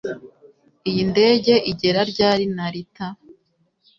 Iyi 0.89 1.03
ndege 1.11 1.53
igera 1.71 2.01
ryari 2.11 2.45
Narita 2.55 3.07